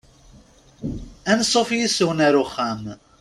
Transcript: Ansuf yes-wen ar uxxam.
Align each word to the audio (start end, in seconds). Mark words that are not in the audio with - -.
Ansuf 1.31 1.69
yes-wen 1.77 2.19
ar 2.27 2.35
uxxam. 2.43 2.83